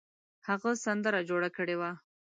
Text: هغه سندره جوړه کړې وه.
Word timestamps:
هغه 0.47 0.71
سندره 0.85 1.19
جوړه 1.29 1.49
کړې 1.57 1.75
وه. 1.79 1.91